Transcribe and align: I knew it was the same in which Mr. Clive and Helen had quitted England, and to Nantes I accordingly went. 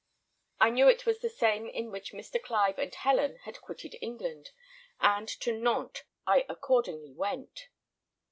I 0.59 0.71
knew 0.71 0.87
it 0.89 1.05
was 1.05 1.19
the 1.19 1.29
same 1.29 1.67
in 1.69 1.91
which 1.91 2.11
Mr. 2.11 2.41
Clive 2.41 2.79
and 2.79 2.91
Helen 2.91 3.35
had 3.43 3.61
quitted 3.61 3.99
England, 4.01 4.49
and 4.99 5.27
to 5.41 5.51
Nantes 5.51 6.05
I 6.25 6.43
accordingly 6.49 7.13
went. 7.13 7.67